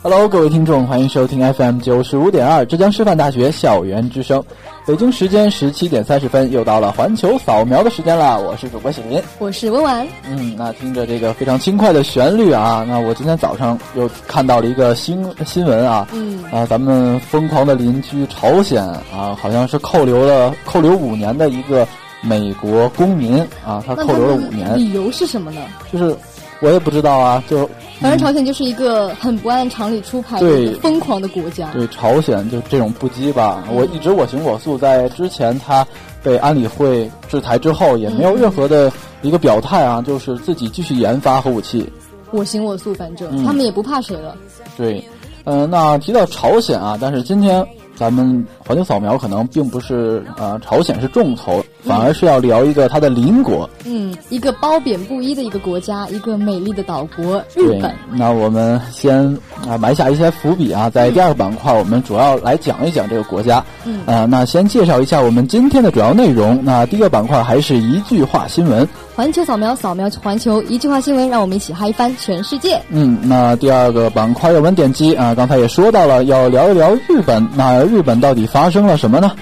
[0.00, 4.42] Hello，各位听众，欢迎收听 FM 九十五点二浙江师范大学校园之声。
[4.86, 8.40] 北京时间十七点三十分，又到了环球扫描的时间了。
[8.40, 10.08] 我是主播喜林，我是温婉。
[10.26, 21.86] 嗯，那听着这个非常轻快的旋律啊，那我今天早上又看到了一个新新闻啊，嗯啊，咱们疯狂的邻居朝鲜啊，好像是扣留了扣留五年的一个
[22.22, 25.60] 美国公民啊，他扣留了五年，理由是什么呢？
[25.92, 26.16] 就是
[26.60, 27.68] 我也不知道啊，就。
[28.00, 31.68] 反正朝鲜就是一个很不按常理出牌的疯狂的国家。
[31.72, 34.78] 对朝鲜就这种不羁吧，我一直我行我素。
[34.78, 35.84] 在之前他
[36.22, 41.92] 被安理会制裁之后，也没有任何的一个表态啊，就是自己继续研发核武器。
[42.30, 44.36] 我行我素，反正他们也不怕谁了。
[44.76, 45.02] 对，
[45.42, 47.66] 嗯，那提到朝鲜啊，但是今天。
[47.98, 57.92] 咱们环球扫描可能并不是呃朝鲜是重头，反而是要聊一个它的邻国，嗯，一个褒贬不一的一个国家，一个美丽的岛国日本。
[58.12, 66.60] 那我们先啊埋下一些伏笔啊，在第二个板块我们主要来讲一讲这个国家，嗯啊，那先介绍一下我们今天的主要内容。
[66.62, 68.88] 那第一个板块还是一句话新闻。
[69.18, 72.80] 环球扫描，扫描环球，一句话新闻，让我们一起嗨翻全世界。
[72.88, 77.44] 嗯，那第二个板块要闻点击啊，刚才也说到了，要聊一聊日本。
[77.56, 79.32] 那日本到底发生了什么呢？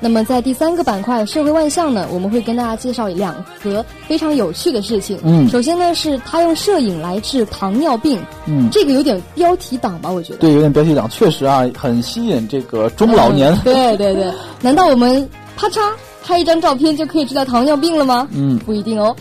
[0.00, 5.18] 那么在第三个板块社会万象呢，我们会跟大家介绍两个非常有趣的事情。
[5.24, 8.20] 嗯，首先呢是他用摄影来治糖尿病。
[8.44, 10.10] 嗯，这个有点标题党吧？
[10.10, 10.40] 我觉得。
[10.40, 13.56] 对，有点标题党，确实啊，很吸引这个中老年。
[13.64, 14.30] 对对对，
[14.60, 15.80] 难道我们啪嚓？
[16.26, 18.26] 拍一张照片就可以知道糖尿病了吗？
[18.32, 19.14] 嗯，不一定哦。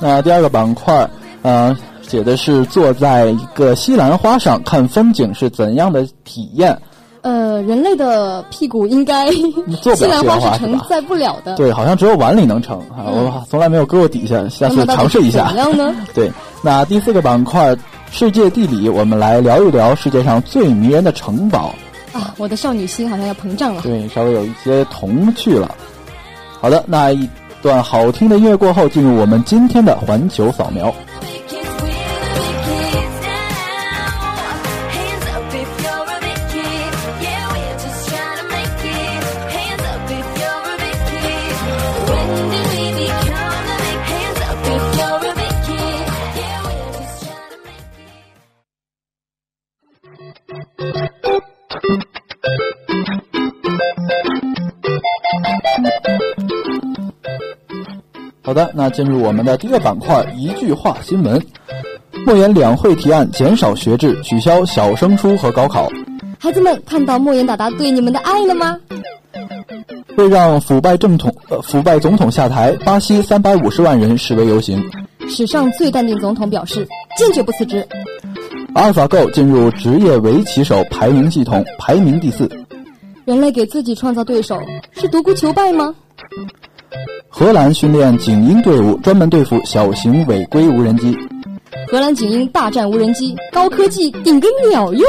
[0.00, 1.08] 那第二个板块，
[1.42, 6.78] 呃，写的是坐在一个西兰花上看风景是怎样的体验。
[7.22, 9.28] 呃，人类的屁股应该
[9.96, 11.56] 西兰花是承载不了的。
[11.56, 13.10] 对，好像只有碗里能盛啊！
[13.10, 15.48] 我从来没有搁过底下，下次尝试一下。
[15.48, 15.94] 怎样呢？
[16.14, 16.30] 对，
[16.62, 17.76] 那第四个板块
[18.12, 21.74] 世界地理，我们来聊一聊世界上最迷人的城堡。
[22.12, 23.82] 啊，我的少女心好像要膨胀了。
[23.82, 25.74] 对，稍微有一些童趣了。
[26.60, 27.28] 好的，那一
[27.62, 30.92] 段好听的音乐过后，进入我们今天的环球扫描。
[58.58, 61.40] 的，那进入我们的第一个板块，一句话新闻。
[62.26, 65.88] 莫言两会提案减少学制，取消小升初和高考。
[66.40, 68.76] 孩子们看到莫言达达对你们的爱了吗？
[70.16, 74.82] 为让腐败正统呃腐败总统下台，巴西三百五十万人示威游行。
[75.28, 76.84] 史上最淡定总统表示
[77.16, 77.86] 坚决不辞职。
[78.74, 82.50] 阿尔法狗进入职业围棋手排名系统，排名第四。
[83.24, 84.60] 人类给自己创造对手
[84.92, 85.94] 是独孤求败吗？
[87.38, 91.16] 荷兰训练警鹰队伍，专门对付小型违规无人机。
[91.86, 95.06] 荷兰警鹰大战无人机，高科技顶个鸟用。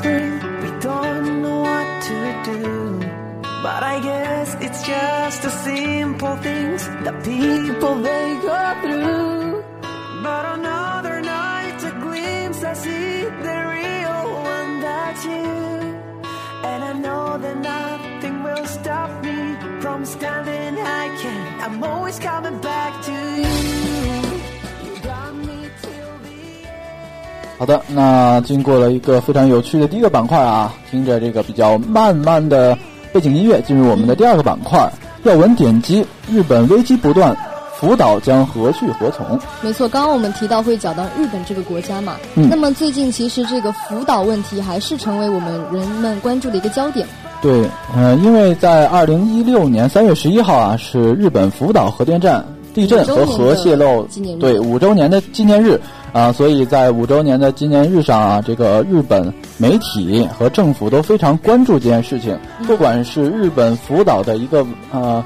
[0.00, 2.98] We don't know what to do.
[3.62, 9.64] But I guess it's just the simple things that people they go through.
[10.22, 14.20] But another night, a glimpse, I see the real
[14.54, 15.50] one that's you.
[16.70, 19.38] And I know that nothing will stop me
[19.82, 21.60] from standing I can.
[21.60, 23.71] I'm always coming back to You
[27.62, 32.76] 好的，那经过了一个非常有趣的第一个板块啊，听着这个比较慢慢的
[33.12, 34.92] 背景音乐，进入我们的第二个板块，
[35.22, 37.36] 要闻点击，日本危机不断，
[37.76, 39.38] 福岛将何去何从？
[39.60, 47.06] 没错，刚刚我们提到会讲到日本这个国家嘛，嗯那么最近其实这个福岛问题还是成为我们人们关注的一个焦点。
[47.40, 52.44] 对，呃，因为在二零一六年三月十一号啊，是日本福岛核电站
[52.74, 55.80] 地震和核泄漏纪念日对五周年的纪念日
[56.12, 65.24] 啊、所以在五周年的纪念日上啊，这个日本媒体和政府都非常关注这件事情，不管是日本福岛的一个呃。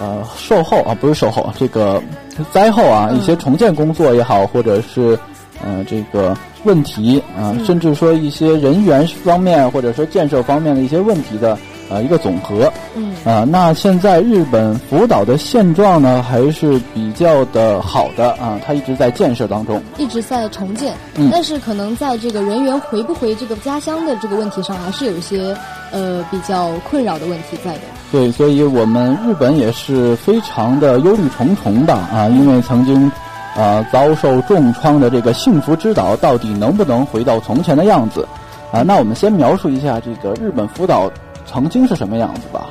[0.00, 2.02] 呃，售后啊，不是售后，这个
[2.50, 5.16] 灾后啊，嗯一些重建工作也好，或者是
[5.62, 11.56] 呃这个问题啊、嗯甚至说一些人员方面或者说建设方面的一些问题的
[11.90, 19.82] 呃一个总和嗯，啊、那现在日本福岛的现状呢，还是比较的好的啊，它一直在建设当中。
[19.98, 25.56] 一直在重建，嗯但是可能在这个人员回不回这个家乡的这个问题上，还是有一些
[25.92, 27.80] 呃比较困扰的问题在的。
[28.12, 33.10] 对，所以我们日本也是非常的忧虑重重的啊，因为曾经，
[33.56, 38.26] 呃，遭受重创的这个幸福之岛到底能不能回到从前的样子？
[38.70, 41.10] 啊，那我们先描述一下这个日本福岛
[41.46, 42.68] 曾经是什么样子吧。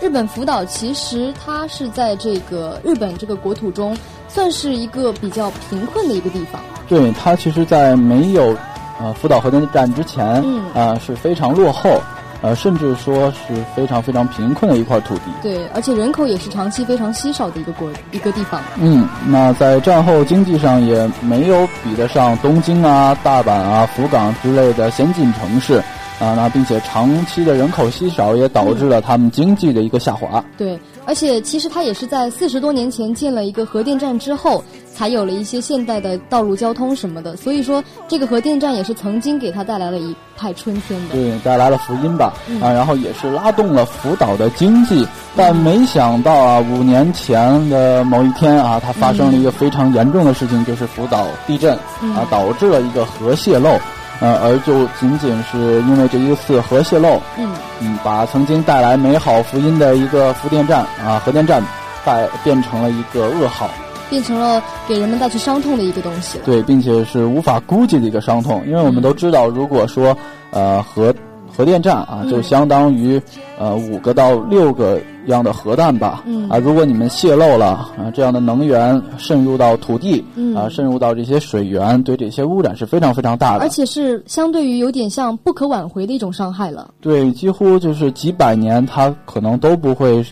[0.00, 3.96] 日本福岛其实它是在这个日本这个国土中，
[4.28, 6.60] 算是一个比较贫困的一个地方。
[6.86, 8.54] 对，它其实，在没有
[9.00, 12.02] 呃福岛核电站之前，嗯啊、是非常落后，
[12.42, 15.22] 呃，甚至说是非常非常贫困的一块土地。
[15.42, 18.60] 对，而且人口也是长期非常稀少的一个国一个地方。
[18.76, 25.82] 嗯，那在战后经济上也没有比得上东京啊、大阪啊、福冈之类的先进城市
[26.20, 30.42] 啊，那并且长期的人口稀少也导致了他们经济的一个下滑。
[30.56, 34.62] 对，而且其实它也是在四十多年前建了一个核电站之后，
[34.94, 37.36] 才有了一些现代的道路交通什么的。
[37.36, 41.14] 所以说，这个核电站也是曾经给它带来了一派春天的。
[41.14, 53.76] 对，带来了福音吧，嗯啊，然后也是拉动了福岛的经济，但没想到啊，五年前的某一天啊，它发生了一个非常严重的事情，就是福岛地震嗯啊，导致了一个核泄漏，
[54.20, 57.50] 呃，而就仅仅是因为这一次核泄漏，嗯，
[57.80, 61.62] 嗯，把曾经带来美好福音的一个福电站啊，核电站，
[62.04, 63.68] 带变成了一个噩耗，
[64.08, 66.44] 变成了给人们带去伤痛的一个东西了。
[66.44, 70.16] 对，并且是无法估计的一个伤痛，因为我们都知道，如果说
[70.50, 71.12] 呃核
[71.56, 72.30] 核电站啊，嗯。
[72.30, 73.20] 就相当于
[73.58, 76.48] 呃五个到六个样的核弹吧，嗯。
[76.48, 80.54] 啊，如果你们泄漏了啊，这样的能源渗入到土地，嗯。
[80.54, 86.90] 啊，渗入到这些水源，对这些污染是非常非常大的，而且是相对于有点像不可挽回的一种伤害了。
[87.00, 90.24] 对，几乎就是几百年，它可能都不会，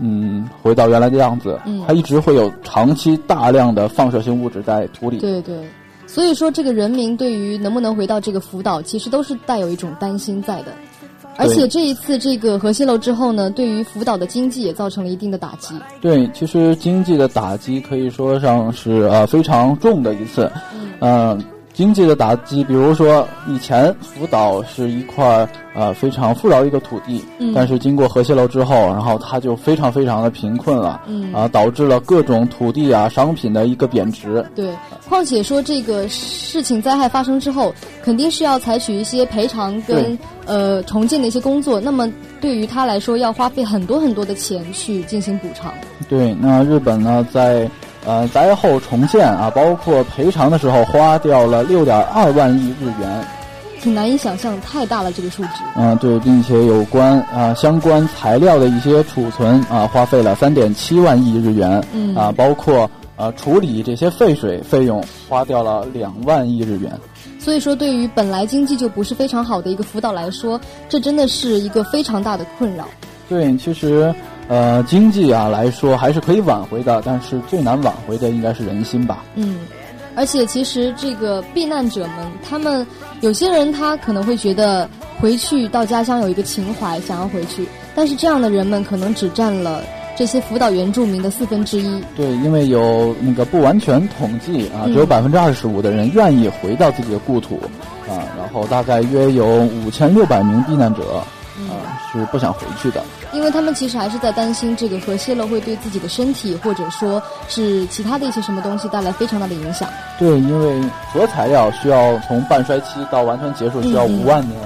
[0.00, 1.58] 嗯，回到原来的样子。
[1.64, 1.82] 嗯。
[1.86, 5.18] 它一直会有长期大量的放射性物质在土里。
[5.18, 5.56] 对对，
[6.14, 10.72] 所以说这个人民对于能不能回到这个福岛，其实都是带有一种担心在的。
[11.36, 15.74] 而且这一次这个核泄漏之后呢，对于福岛的经济也造成了一定的打击。
[16.00, 20.48] 对，其实经济的打击可以说上是呃非常重的一次。
[21.00, 21.36] 嗯、
[21.74, 34.42] 经济的打击，比如说以前福岛是一块儿呃非常富饶一个土地，嗯但是经过核泄漏之后，然后它就非常非常的贫困了，嗯啊、导致了各种土地啊商品的一个贬值。
[34.54, 34.72] 对，
[35.08, 41.80] 况且说这个事情灾害发生之后，肯定是要采取一些赔偿跟呃重建的一些工作。
[41.80, 42.08] 那么
[42.40, 45.74] 对于他来说，要花费很多很多的钱去进行补偿。
[46.08, 47.68] 对，那日本呢，在
[48.04, 53.24] 呃灾后重建啊，包括赔偿的时候，花掉了六点二万亿日元。
[53.80, 55.50] 挺难以想象，太大了这个数值。
[55.76, 61.84] 嗯、对，并且有关啊、相关材料的一些储存啊，花费了三点七万亿日元。
[61.92, 66.90] 嗯啊，包括呃处理这些废水费用，花掉了两万亿日元。
[67.38, 70.58] 所以说，对于本来经济就不是非常好的一个福岛来说，
[70.88, 72.86] 这真的是一个非常大的困扰。
[73.28, 74.14] 对，其实
[74.48, 79.24] 呃经济啊来说还是可以挽回的，但是最难挽回的应该是人心吧。
[79.34, 79.60] 嗯，
[80.14, 82.86] 而且其实这个避难者们，他们
[83.20, 84.88] 有些人他可能会觉得
[85.20, 89.82] 回去到家乡有一个情怀，想要回去，但是这样的人们可能只占了
[90.16, 92.02] 这些福岛原住民的四分之一。
[92.14, 97.58] 对，因为有那个不完全统计啊，嗯只有百分之二十五的人愿意回到自己的故土
[98.08, 99.46] 啊，然后大概约有
[99.84, 101.24] 五千六百名避难者啊
[102.12, 103.02] 是不想回去的。
[103.32, 109.88] 因为他们其实还是在担心这个核泄漏会对自己的身体，或者说是其他的一些什么东西带来非常大的影响。
[110.18, 110.80] 对，因为
[111.12, 114.60] 核材料需要从半衰期到完全结束需要五万年。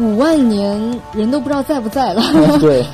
[0.00, 2.22] 五万年人都不知道在不在了。
[2.58, 2.84] 对，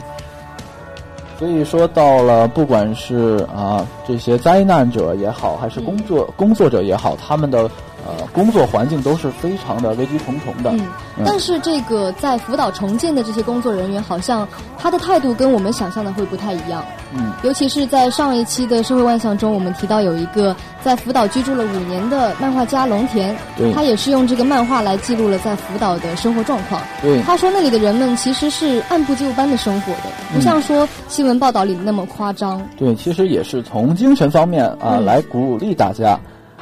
[1.38, 7.70] 所以说到了，不管是啊这些灾难者也好，还是工作、工作者也好，他们的
[8.06, 10.70] 呃工作环境都是非常的危机重重的。
[10.70, 14.46] 嗯，但是这个在福岛重建的这些工作人员，好像
[14.78, 16.84] 他的态度跟我们想象的会不太一样。
[17.12, 23.36] 嗯，尤其是在上一期的社会万象中，我们提到有一个在福岛居住了五年的漫画家龙田，
[23.74, 26.80] 他也是用这个漫画来记录了在福岛的生活状况。
[27.02, 32.62] 对他说那里的人们其实是按部就班的生活的，不像说新闻报道里那么夸张。
[32.76, 36.18] 对，其实也是从精神方面啊、嗯来鼓励大家。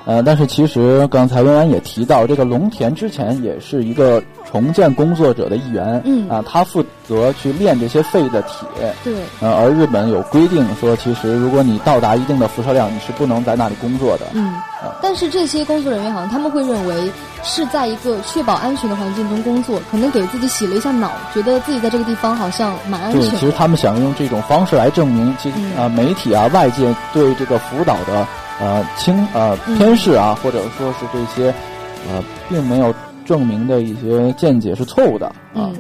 [0.09, 6.01] 呃，但是其实刚才温安也提到，这个龙田之前也是一个重建工作者的一员。
[6.07, 8.67] 嗯啊，他负责去炼这些废的铁。
[9.05, 9.13] 对，
[9.43, 14.25] 呃，而日本有规定说，其实如果你到达一定的辐射量，你是不能在那里工作的。
[14.33, 17.11] 嗯，呃但是这些工作人员好像他们会认为
[17.43, 23.29] 是在一个确保安全的环境中工作，可能给自己洗了一下脑，觉得自己在这个地方好像蛮安，全的。
[23.29, 28.27] 其实他们想用这种方式来证明，其嗯啊、媒体啊外界对这个福岛的
[28.61, 31.55] 呃轻呃嗯偏视啊，或者说是这些
[32.09, 35.35] 呃并没有证明的一些见解是错误的啊。
[35.55, 35.75] 嗯，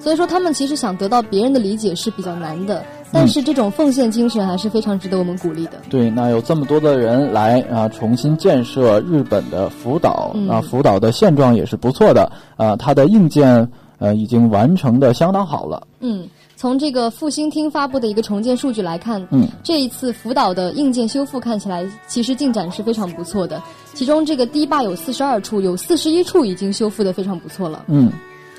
[0.00, 5.72] 所以说他们其实想得到别人的理解是比较难的，但是这种奉献精神还是非常值得我们鼓励的。
[5.88, 15.86] 对，那有这么多的人来啊，重新建设日本的福岛、嗯啊，福岛的现状也是不错的啊，它的硬件呃已经完成的相当好了。
[16.00, 16.26] 嗯，
[16.64, 23.62] 从这个复兴厅发布的一个重建数据来看，嗯，这一次福岛的硬件修复看起来其实进展是非常不错的。
[23.92, 27.84] 其中这个堤坝有四十二处，有四十一处已经修复的非常不错了。
[27.88, 28.10] 嗯，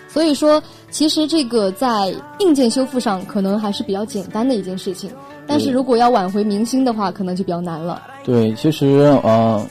[0.07, 5.09] 所以说，其实这个在硬件修复上可能还是比较简单的一件事情，
[5.47, 8.03] 但是如果要挽回民心的话，可能就比较难了。
[8.23, 9.65] 对，其实呃，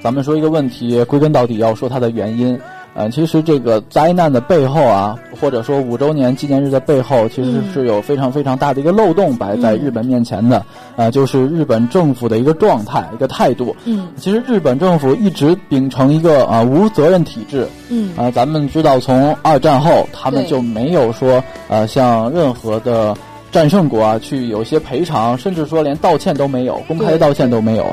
[0.00, 2.56] 咱们说一个问题，归根到底要说它的原因。
[2.92, 7.72] 呃，其实这个灾难的背后啊，或者说五周年纪念日的背后，其实嗯。
[7.72, 9.78] 是有非常非常大的一个漏洞摆在嗯。
[9.78, 10.64] 日本面前的，
[10.96, 13.74] 呃，就是日本政府的一个状态、一个态度。
[13.84, 14.08] 嗯。
[14.16, 18.10] 其实日本政府一直秉承一个啊、无责任体制，嗯。
[18.16, 23.16] 啊、咱们知道从二战后，他们就没有说呃向任何的
[23.52, 27.86] 战胜国啊去有一些赔偿，甚至说连道歉都没有，公开道歉都没有。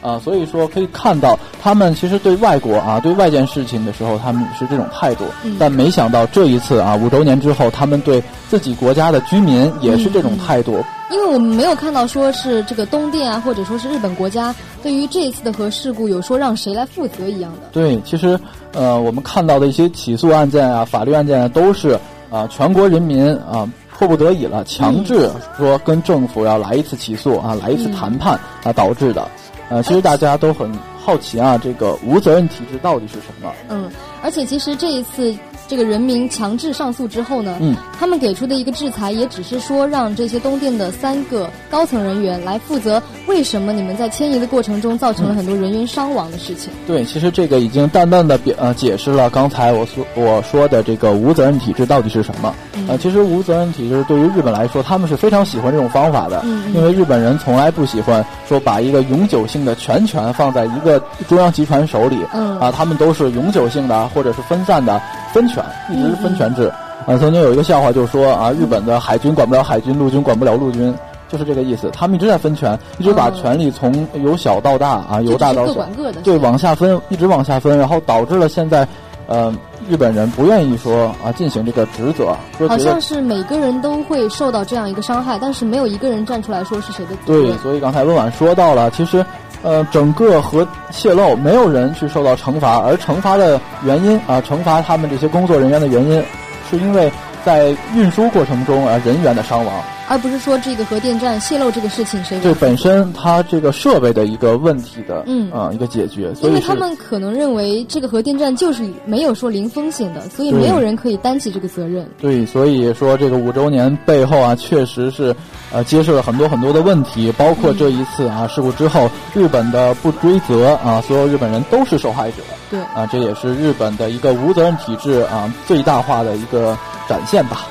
[0.00, 5.24] 啊，所以说可以看到，他们其实对外国啊，对外件事情的时候，他们是这种态度。
[5.44, 10.84] 嗯但没想到这一次啊，五周年之后，他们对自己国家的居民也是这种态度。
[11.10, 17.68] 因为我们没有看到说是这个东电啊，或者说是日本国家对于这一次的核事故有说让谁来负责一样的。
[17.72, 18.38] 对，其实
[18.72, 21.98] 呃，我们看到的一些起诉案件啊、法律案件啊，都是
[22.30, 29.26] 啊、全国人民啊、迫不得已了，强制说跟政府要来一次起诉啊，来一次谈判啊导致的。
[29.70, 33.52] 呃，其实大家都很好奇啊，这个无责任体制到底是什么？
[33.68, 33.90] 嗯，
[34.22, 35.34] 而且其实这一次
[35.68, 46.72] 这个人民强制上诉之后呢，嗯，他们给出的一个制裁也只是说让这些东电的三个高层人员来负责为什么你们在迁移的过程中造成了很多人员伤亡的事情。
[46.86, 52.54] 对，其实这个已经淡淡的表呃解释了刚才我所我说的这个无责任体制到底是什么。
[52.88, 56.42] 呃，其实无责任体制对于日本来说，他们是非常喜欢这种方法的，
[56.74, 60.98] 因为日本人从来不喜欢说把一个永久性的全权放在一个
[61.28, 62.58] 中央集团手里，嗯。
[62.58, 65.00] 啊，他们都是永久性的或者是分散的
[65.32, 66.72] 分权，一直是分权制。
[67.06, 70.94] 嗯呃，曾经有一个笑话就说啊，日本的海军管不了海军，陆军管不了陆军。
[71.30, 78.88] 就是这个意思，他们一直在分权，一直把嗯权力从由小到大啊，由大到小就只是各管，各的，对，往下分，一直往下分，然后导致了现在，
[79.26, 79.54] 呃，
[79.90, 87.58] 日本人不愿意说啊进行这个职责，说好像是每个人都会受到这样一个伤害，但是没有一个人站出来说是谁的责对任，。
[87.58, 89.24] 所以刚才温婉说到了，其实，
[89.68, 96.24] 呃，整个核泄漏没有人去受到惩罚，而惩罚的原因啊，惩罚他们这些工作人员的原因，
[96.70, 97.12] 是因为
[97.44, 99.74] 在运输过程中啊人员的伤亡，
[100.08, 112.08] 而不是说这个核电站泄漏这个事情谁对本身它这个设备的一个问题的，嗯啊一个解决，所以因为他们可能认为这个核电站就是没有说零风险的，所以没有人可以担起这个责任。
[112.18, 115.34] 对，所以说这个五周年背后啊，确实是
[115.70, 122.38] 呃揭示了很多很多的问题，包括这一次啊事故之后，日本的不追责啊，所有日本人都是受害者
[122.70, 127.66] 对，啊，这也是日本的一个无责任体制啊最大化的一个展现吧。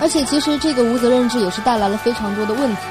[0.00, 2.82] 而且其实这个无责任制也是带来了非常多的问题。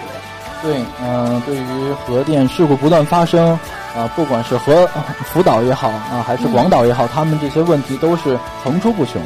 [0.63, 3.49] 对，嗯、对于核电事故不断发生
[3.95, 4.87] 啊，不管是核
[5.25, 9.21] 福岛也好啊，还是广岛也好，他们这些问题都是层出不穷。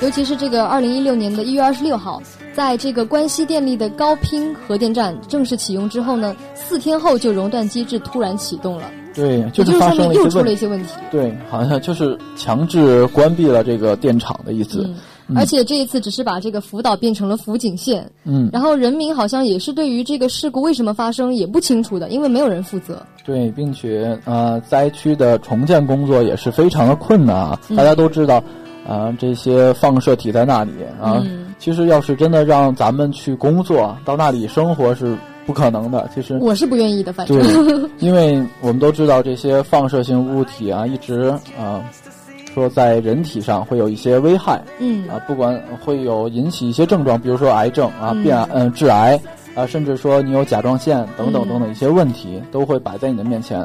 [0.00, 2.20] 尤其是这个二零一六年的一月二十六号，
[2.52, 10.88] 在这个关西电力的高拼核电站正式启用之后呢，四天后就熔断机制突然启动了，对，就是发就是说明又出生了一些问题。
[10.88, 11.32] 了一些问题。
[11.32, 14.82] 对，好像就是强制关闭了这个电厂的意思。
[14.84, 14.96] 嗯，
[15.34, 23.00] 而且这一次只是把这个福岛变成了福井县，嗯，然后人民好像也是对于这个事故为什么发生也不清楚的，因为没有人负责。
[23.24, 27.58] 对，并且呃，灾区的重建工作也是非常的困难啊。
[27.74, 28.42] 大家都知道，
[28.86, 31.24] 啊，这些放射体在那里啊，
[31.58, 35.16] 其实要是真的让咱们去工作到那里生活是
[35.46, 36.06] 不可能的。
[36.14, 41.82] 其实我是不愿意的，反正对， 因为我们都知道这些放射性物体啊，一直啊。
[42.54, 45.08] 说在人体上会有一些危害，嗯。
[45.08, 49.20] 啊，不管会有引起一些症状，比如说癌症啊、变嗯致癌
[49.54, 53.60] 啊，甚至说你有甲状腺等等等等一些问题，都会摆在你的面前，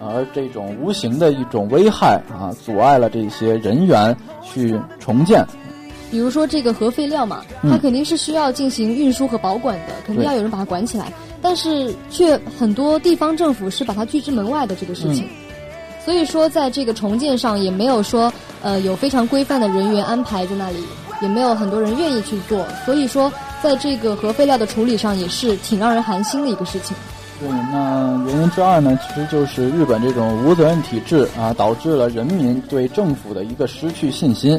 [0.00, 5.44] 而这种无形的一种危害啊，阻碍了这些人员去重建。
[6.10, 15.28] 比如说这个核废料嘛，它肯定是需要进行运输和保管的，肯定要有人把它管起来，但是却很多地方政府是把它拒之门外的这个事情。
[16.08, 20.78] 所以说，在这个重建上也没有说，呃，有非常规范的人员安排在那里，
[21.20, 22.64] 也没有很多人愿意去做。
[22.86, 23.30] 所以说，
[23.62, 26.96] 在这个核废料的处理上也是挺让人寒心的一个事情。
[27.38, 34.58] 对，那原因之二呢，其实就是日本这种无责任体制啊，导致了人民对政府的一个失去信心。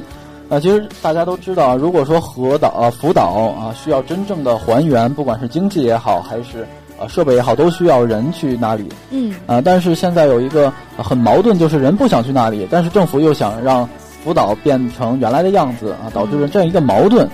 [0.49, 3.23] 啊，其实大家都知道，如果说核岛啊、福岛
[3.57, 6.67] 啊需要真正的还原，不管是经济也好，还是
[6.99, 8.87] 啊，设备也好，都需要人去那里。
[9.09, 9.33] 嗯。
[9.45, 13.87] 啊，但是现在有一个很矛盾，就是人不想去那里，但是政府又想让
[14.23, 17.27] 福岛变成原来的样子啊，导致了这样一个矛盾，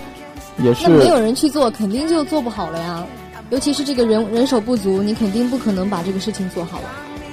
[0.60, 0.88] 也是。
[0.88, 3.04] 那没有人去做，肯定就做不好了呀。
[3.52, 6.86] 尤其是这个人人手不足，你肯定不可能把这个事情做好了。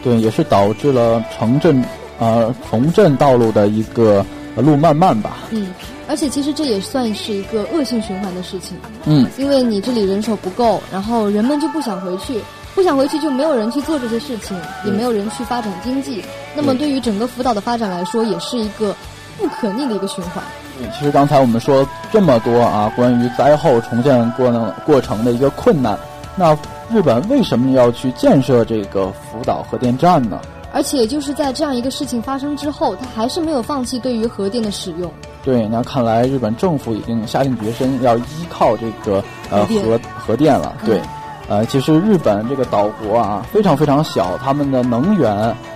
[0.03, 1.83] 对，也是导致了城镇
[2.19, 4.25] 呃重镇道路的一个
[4.61, 5.39] 路漫漫吧。
[5.51, 5.69] 嗯。
[6.09, 12.39] 而且其实这也算是一个恶性循环的事情，嗯，因为你这里人手不够，然后人们就不想回去，
[12.75, 14.55] 不想回去就没有人去做这些事情，
[14.85, 16.23] 也没有人去发展经济，
[16.55, 18.95] 那么对于整个福岛的发展来说，也是一个
[19.39, 20.43] 不可逆的一个循环。
[20.77, 25.97] 对，其实刚才我们说这么多啊，关于灾后重建过程过程的一个困难，
[26.37, 26.55] 那
[26.93, 30.39] 日本为什么要去建设这个福岛核电站呢？
[30.73, 35.13] 而且就是在这样一个事情发生之后，他还是没有放弃对于核电的使用。
[35.45, 40.75] 对，那看来日本政府已经下定决心要依靠这个呃核核电了。
[40.87, 41.01] 对，
[41.49, 45.31] 呃，其实日本这个岛国啊非常非常小，他们的能源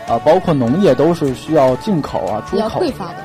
[0.09, 2.81] 啊包括农业都是需要进口啊出口。
[2.81, 3.17] 匮乏的。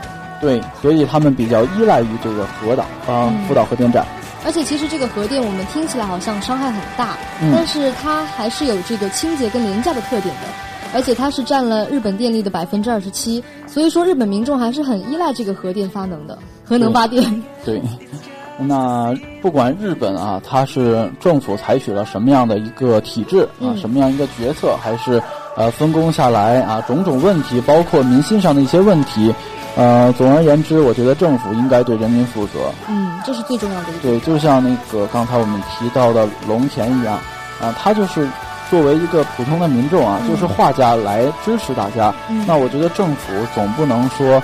[0.41, 4.03] 对，所以他们比较依赖于这个核岛啊福岛核电站。
[4.43, 10.47] 而且其实这个核电我们听起来好像伤害很大，嗯、但是它还是有这个清洁跟廉价的特点的。
[10.93, 17.43] 而且它是占了日本电力的百分之二十七，所以说日本民众还是很依赖这个核电发能的，核能发电。
[17.63, 17.81] 对，
[18.57, 25.21] 那不管日本啊，它是政府采取了什么样的一个体制啊，什么样一个决策，还是
[25.55, 29.33] 呃分工下来啊，种种问题，包括民心上的一些问题，
[29.77, 32.71] 呃，总而言之，我觉得政府应该对人民负责。
[32.89, 34.19] 嗯，这是最重要的一点。
[34.19, 37.17] 对，就像那个刚才我们提到的龙田一样
[37.61, 38.27] 啊，他就是。
[38.71, 42.15] 作为一个普通的民众啊，就是画家来支持大家，
[42.47, 44.41] 那我觉得政府总不能说，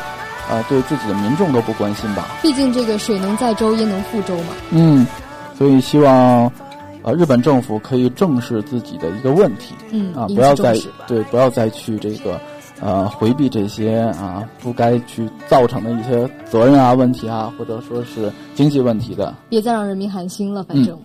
[0.50, 2.28] 呃，对自己的民众都不关心吧？
[2.42, 4.54] 毕竟这个水能载舟，焉能覆舟嘛。
[4.72, 5.08] 嗯，
[5.58, 6.52] 所以希望，
[7.04, 10.76] 呃，日本政府可以正视自己的一个问题，嗯啊，不要再
[11.08, 12.38] 对，不要再去这个，
[12.82, 19.34] 呃，回避这些啊不该去造成的一些责任啊问题啊，或者说是经济问题的。
[19.48, 20.94] 别再让人民寒心了，反正。
[20.94, 21.02] 好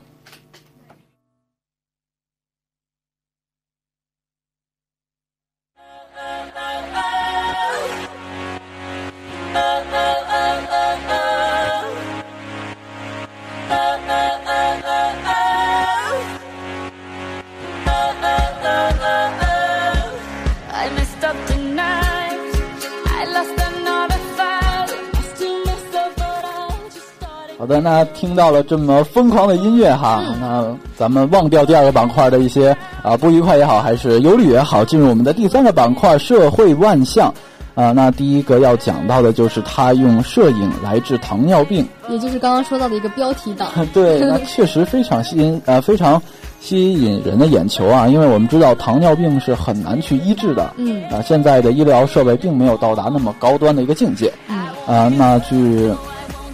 [28.07, 37.33] 听到了这么疯狂的音乐哈，那咱们忘掉第二个板块的一些啊不愉快也好，还是忧虑也好，进入我们的第三个板块——社会万象。
[37.75, 43.71] 啊，那第一个要讲到的就是他用摄影来治糖尿病，也就是刚刚说到的一个标题党。
[43.95, 46.21] 对， 那确实非常吸引呃非常
[46.61, 50.71] 吸引人的眼球啊，因为我们知道糖尿病是很难去医治的。
[50.77, 51.03] 嗯。
[51.05, 54.31] 啊，现在的医疗设备并没有到达那么高端的一个境界。
[54.49, 54.59] 嗯。
[54.87, 55.91] 啊，那据。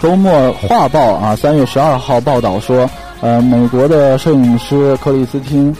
[0.00, 2.88] 周末画报啊，三月十二号报道说，
[3.20, 5.74] 呃，美国的摄影师克里斯汀，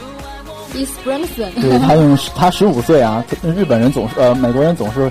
[1.61, 5.11] 对他用他十五岁啊，日本人总是呃，美国人总是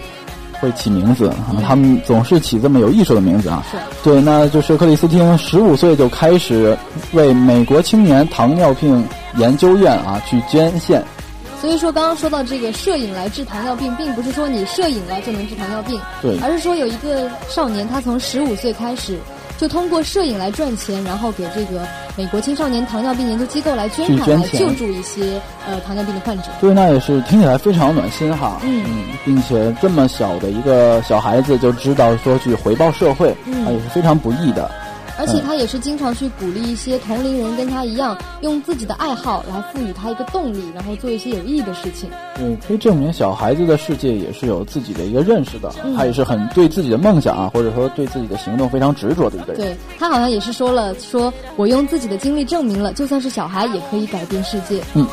[0.60, 3.64] 会起名字啊，他们总是起这么有艺术的名字啊。
[3.72, 3.78] 是。
[4.04, 6.78] 对，那就是克里斯汀十五岁就开始
[7.14, 11.02] 为美国青年糖尿病研究院啊去捐献。
[11.60, 19.18] 所以说，刚刚说到这个摄影来治糖尿病，并不是说你摄影了就能治糖尿病，对，而是说有一个少年，他从十五岁开始
[19.58, 21.82] 就通过摄影来赚钱，然后给这个
[22.16, 26.44] 美国青少年糖尿病研究机构来捐款，来救助一些呃糖尿病的患者。
[26.62, 28.60] 对，那也是听起来非常暖心哈。
[28.64, 28.86] 嗯
[29.26, 34.70] 并且这么小的一个小孩子就知道说去回报社会，嗯啊，也是非常不易的。
[35.18, 42.10] 而且他也是经常去鼓励一些同龄人跟他一样，用自己的爱好来赋予他一个动力，然后做一些有意义的事情。
[42.36, 49.58] 对，可以证明小孩子的世界也是有自己的一个认识的，嗯他也是很对自己的梦想啊，或者说对自己的行动非常执着的一个人。
[49.58, 54.82] 对他好像也是说了，说我用自己的经历证明了，就算是小孩也可以改变世界。
[54.94, 55.08] Till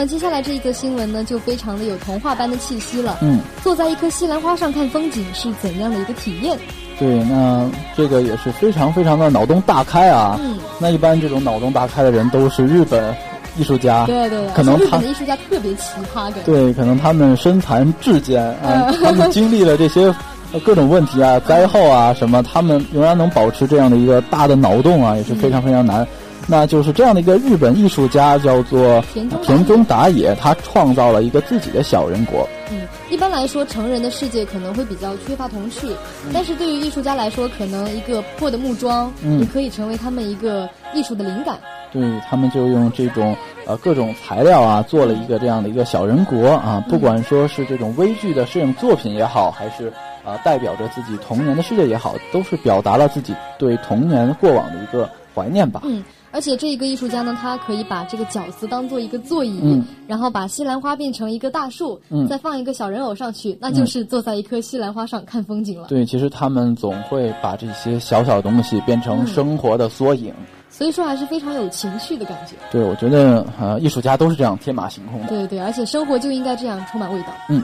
[0.00, 3.18] 么接下来这一个新闻呢，就非常的有童话般的气息了。
[3.20, 6.58] 嗯，坐在一棵西兰花上看风景是怎样的一个体验？
[6.98, 10.38] 对，那这个也是非常非常的脑洞大开啊。
[10.42, 13.14] 嗯，那一般这种脑洞大开的人都是日本
[13.58, 15.84] 艺术家，对对对，可能他而且日本的艺术家特别奇
[16.14, 16.40] 葩，感觉。
[16.46, 20.06] 对，可能他们身残志坚啊，嗯他们经历了这些
[20.52, 26.06] 呃各种问题啊、 灾后啊什么，他们仍然能保持这样的一个大的脑洞啊，也是非常非常难。
[26.46, 29.02] 那就是这样的一个日本艺术家，叫做
[29.42, 32.48] 田中达也他创造了一个自己的小人国。
[32.72, 35.88] 嗯，一般来说，成人的世界可能会比较缺乏童趣，
[36.32, 41.58] 但是对于艺术家来说，可能一个破的木桩，嗯也可以成为他们一个艺术的灵感。
[41.92, 55.80] 对他们就用这种呃各种材料啊，做了一个这样的一个小人国啊，不管说是这种微距的摄影作品也好，还是啊、代表着自己童年的世界也好，都是表达了自己对童年过往的一个怀念吧。
[55.84, 65.88] 嗯，而且这一个艺术家呢，他可以把这个饺子当做一个座椅，嗯然后把西兰花变成一个大树，嗯再放一个小人偶上去，那就是坐在一棵西兰花上看风景了。
[65.88, 70.32] 对，其实他们总会把这些小小的东西变成生活的缩影。
[70.68, 72.54] 所以说还是非常有情趣的感觉。
[72.70, 75.26] 对，我觉得呃，艺术家都是这样天马行空的。
[75.26, 77.28] 对对对，而且生活就应该这样充满味道。
[77.48, 77.62] 嗯。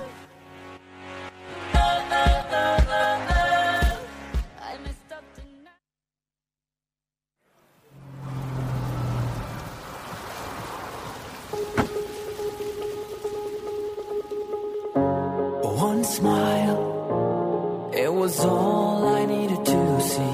[16.17, 20.25] Smile, it was all I needed to see.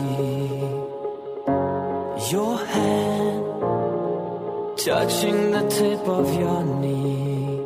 [2.30, 3.42] Your hand
[4.76, 7.58] touching the tip of your knee.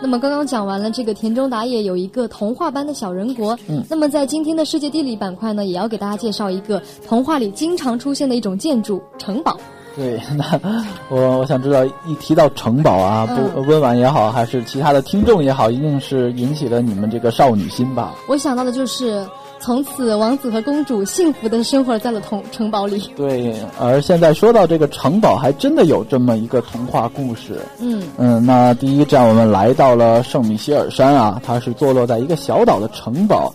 [0.00, 9.58] 那么刚刚讲完了这个田中达野有一个童话般的小人国，嗯那么在今天的世界地理板块呢，也要给大家介绍一个童话里经常出现的一种建筑——城堡。
[9.96, 10.60] 对， 那
[11.08, 18.14] 我我想知道，一提到城堡啊，不嗯温婉也好，还是其他的听众也好，一定是引起了你们这个少女心吧？
[18.28, 19.26] 我想到的就是，
[19.58, 23.10] 从此王子和公主幸福的生活在了同城堡里。
[23.16, 27.58] 对，而现在说到这个城堡，还真的有这么一个童话故事。
[27.80, 33.50] 嗯嗯，那第一站我们来到了圣米歇尔山啊，它是坐落在一个小岛的城堡，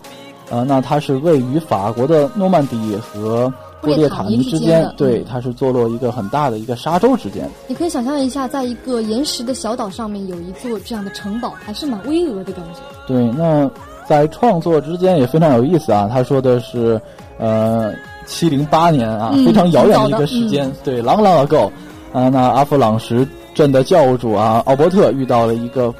[0.50, 3.52] 呃，那它是位于法国的诺曼底和
[3.82, 7.50] 布列塔尼之间对嗯，它是坐落一个很大的一个沙洲之间。
[7.66, 12.80] 你可以想象一下，在一个岩石的小岛上面有一座这样的城堡，还是蛮巍峨的感觉。
[13.06, 13.68] 对，那
[14.08, 16.08] 在创作之间也非常有意思啊。
[16.10, 17.00] 他说的是，
[17.38, 17.92] 呃，
[18.24, 21.66] 七零八年啊，嗯非常遥远的一个时间，对，long long ago，
[22.12, 25.92] 啊，那阿弗朗什镇的教主啊，奥伯特遇到了一个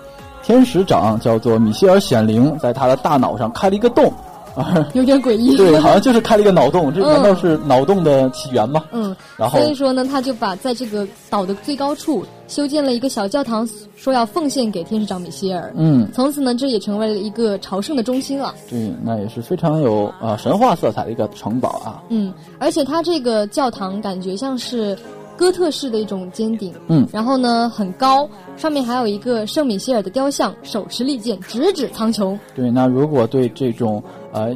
[0.42, 4.12] 天使长，叫做米歇尔显灵，在他的大脑上开了一个洞，
[4.54, 5.56] 啊， 有点诡异。
[5.56, 8.84] 对，好像就是开了一个脑洞，这嗯难道是脑洞的起源吗？
[8.92, 15.72] 嗯，然后所以说呢，他就把在这个岛的最高处修建了一个小教堂，说要奉献给天使长米歇尔。
[15.76, 18.54] 嗯，从此呢，这也成为了一个朝圣的中心了。
[18.68, 22.02] 对，那也是非常有啊、呃神话色彩的一个城堡啊。
[22.08, 24.96] 嗯，而且它这个教堂感觉像是
[25.36, 32.38] 哥特式的一种尖顶，嗯然后呢很高，上面还有一个圣米歇尔的雕像，手持利剑直指苍穹。
[32.54, 34.54] 对，那如果对这种呃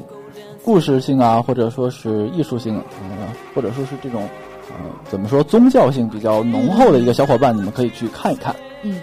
[0.63, 4.23] 故事性啊，或者说是艺术性，呃，或者说是这种
[4.69, 4.77] 呃
[5.09, 8.55] 怎么说宗教性比较浓厚的一个小伙伴，你们可以去看一看。
[8.83, 9.01] 嗯，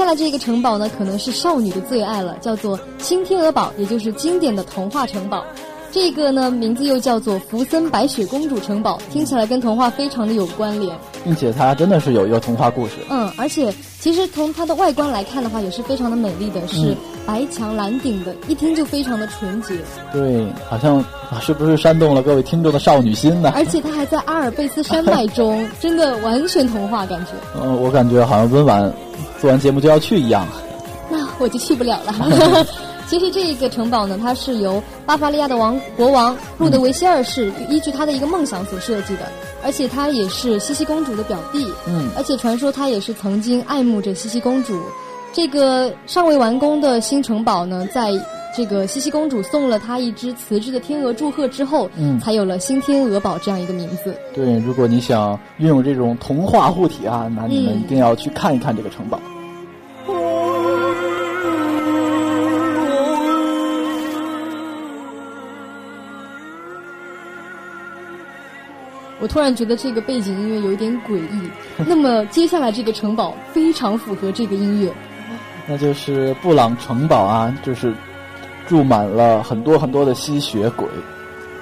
[0.00, 5.44] 下来这个城堡呢，可能是少女的最爱了，叫做新天鹅堡，也就是经典的童话城堡。
[5.92, 10.96] 这个呢，名字又叫做福森白雪公主城堡，听起来跟童话非常的有关联。
[11.24, 12.94] 并且它真的是有一个童话故事。
[13.10, 19.74] 嗯，而且其实从它的外观来看的话，也是非常的美丽的，是嗯白墙蓝顶的，一听就非常的纯洁。
[20.12, 20.98] 对，好像
[21.30, 23.52] 啊是不是煽动了各位听众的少女心呢？
[23.54, 27.32] 而且它还在阿尔卑斯山脉中，真的完全童话感觉。
[27.60, 28.92] 嗯，我感觉好像温婉
[29.40, 30.46] 做完节目就要去一样。
[31.10, 32.66] 那我就去不了了。
[33.10, 39.26] 其实这个城堡呢，它是由巴伐利亚的王国王路德维希二世依据他的一个梦想所设计的，
[39.64, 44.80] 而且他也是茜茜公主的表弟，嗯而且传说他也是曾经爱慕着茜茜公主。
[45.32, 48.12] 这个尚未完工的新城堡呢，在
[48.56, 54.14] 这个茜茜公主送了他一只瓷质的天鹅祝贺之后，嗯才有了新天鹅堡这样一个名字。
[54.32, 59.18] 对，如果你想拥有这种童话护体啊，那你们嗯一定要去看一看这个城堡。
[69.20, 71.50] 我突然觉得这个背景音乐有一点诡异。
[71.86, 74.92] 那么接下来这个城堡非常符合这个音乐。
[75.68, 77.94] 那就是布朗城堡啊，就是
[78.66, 80.88] 住满了很多很多的吸血鬼。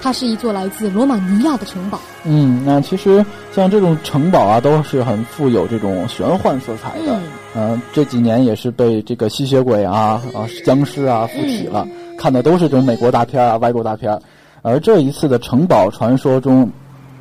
[0.00, 1.98] 它是一座来自罗马尼亚的城堡。
[2.24, 7.16] 嗯，那其实像这种城堡啊，都是很富有这种玄幻色彩的。
[7.16, 7.22] 嗯
[7.56, 11.84] 嗯、这几年也是被这个吸血鬼啊、啊僵尸啊附体了，
[12.16, 14.22] 看的都是这种美国大片啊、外国大片儿。
[14.62, 16.70] 而这一次的城堡传说中，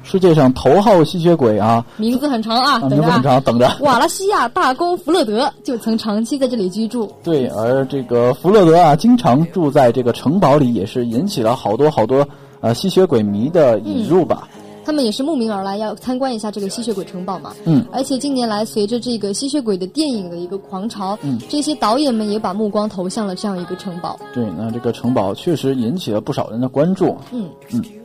[0.09, 2.79] 世界上头号吸血鬼啊，名字很长啊。
[2.87, 3.69] 名字很长，等着。
[3.81, 7.11] 瓦拉西亚大公弗勒德就曾长期在这里居住。
[7.21, 12.25] 对，而这个弗勒德啊，经常住在这个城堡里，也是引起了好多好多
[12.61, 14.47] 呃吸血鬼迷的引入吧。
[14.85, 17.51] 他们也是慕名而来，要参观一下这个吸血鬼城堡嘛。
[17.65, 24.17] 嗯，而且近年来，随着这个吸血鬼的电影的一个狂潮，嗯这些导演们也把目光投向了这样一个城堡。
[24.33, 27.17] 对，那这个城堡确实引起了不少人的关注。
[27.33, 27.96] 嗯，I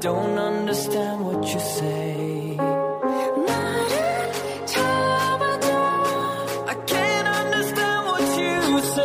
[0.00, 2.56] don't understand what you say.
[6.66, 9.04] I can't understand what you say.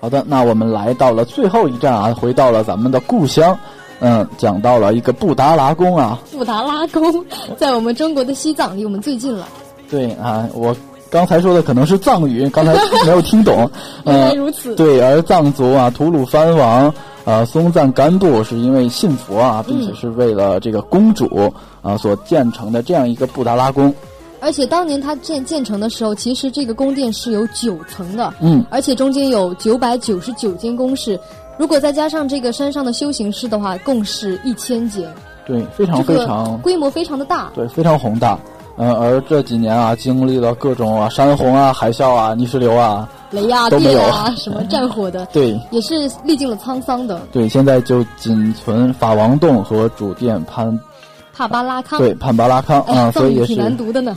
[0.00, 3.58] 好的，那我们来到了最后一站啊，回到了咱们的故乡。
[4.00, 6.18] 嗯，讲到了一个布达拉宫啊。
[6.30, 7.24] 布达拉宫
[7.56, 9.48] 在我们中国的西藏，离我们最近了。
[9.90, 10.76] 对啊，我
[11.10, 12.74] 刚才说的可能是藏语，刚才
[13.06, 13.70] 没有听懂。
[14.04, 14.74] 原呃来如此。
[14.74, 16.92] 对，而藏族啊，吐鲁番王
[17.24, 23.92] 啊，松赞干布是因为信佛啊，并且是为了这个公主啊所建成的这样一个布达拉宫。
[24.40, 31.18] 而且当年它建建成的时候，其实这个宫殿是有九层的，嗯，而且中间有九百九十九间宫室，
[31.56, 35.10] 如果再加上这个山上的修行室的话，共是一千间，
[35.46, 37.50] 对，非常这个非常规模非常的大。
[37.54, 38.38] 对，非常宏大。
[38.76, 47.20] 嗯、而这几年啊，经历了各种啊山洪啊、海啸啊、泥石流啊，雷啊、都没有电啊、什么战火的， 对也是历尽了沧桑的。
[47.32, 50.78] 对，现在就仅存法王洞和主殿潘
[51.32, 54.16] 帕巴拉康，对潘巴拉康啊、所以也是难读的呢。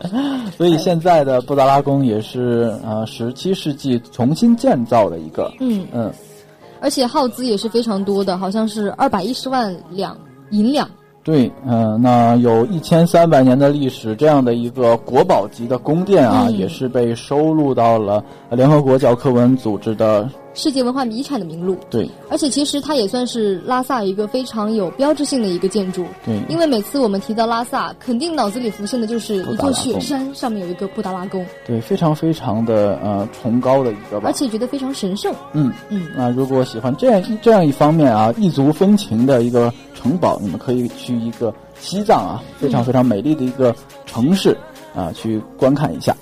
[0.56, 6.12] 所以现在的布达拉宫也是啊十七世纪重新建造的一个，嗯，嗯，
[6.80, 10.16] 而且耗资也是非常多的，好像是二百一十万两
[10.50, 10.88] 银两。
[11.24, 16.54] 对，嗯、那有一千三百年的历史，这样的一个国宝级的宫殿啊，嗯。
[16.54, 22.08] 也是被收录到了联合国教科文组织的世界文化遗产的名录，对。
[22.30, 26.06] 而且其实它也算是拉萨一个非常有标志性的一个建筑。
[26.24, 34.28] 对，因为每次我们提到拉萨，肯定脑子里浮现的就是一座雪山，上面有一个布达拉宫，对非常非常的呃崇高的一个吧。
[34.28, 35.34] 而，且觉得非常神圣。
[35.52, 35.72] 嗯。
[35.88, 43.74] 嗯，那如果喜欢这样一这样一方面啊，异族风情的一个城堡，你们可以去一个西藏啊，非常非常美丽的一个
[44.06, 44.56] 城市
[44.94, 46.16] 啊，去观看一下。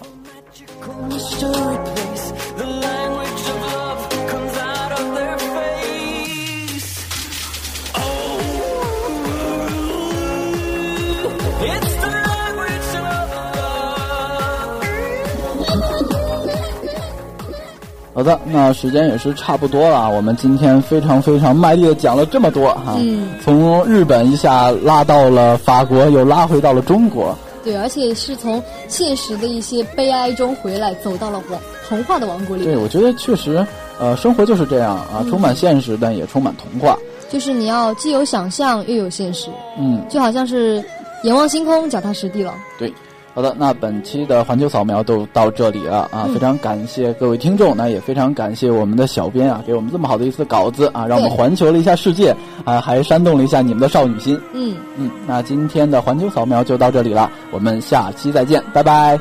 [18.15, 32.65] 好的，那时间也是差不多了，我们今天非常非常卖力的讲了这么多哈，嗯从日本一下拉到了法国，又拉回到了中国，对，而且是从现实的一些悲哀中回来，走到了王童话的王国里。
[32.65, 33.67] 对我觉得确实，
[33.99, 36.99] 呃，生活就是这样啊，充满现实，但也充满童话，
[37.31, 39.49] 就是你要既有想象又有现实，
[39.79, 40.85] 嗯，就好像是
[41.23, 42.53] 眼望星空，脚踏实地了。
[42.79, 42.93] 对。
[43.35, 46.25] 好的，那本期的环球扫描都到这里了啊！
[46.27, 54.39] 嗯非常感谢各位听众，那也非常感谢我们的小编啊，给我们这么好的一次稿子啊，让我们环球了一下世界啊，还煽动了一下你们的少女心。
[54.53, 59.19] 嗯，嗯，那今天的环球扫描就到这里了，我们下期再见，拜拜。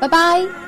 [0.00, 0.61] 拜拜。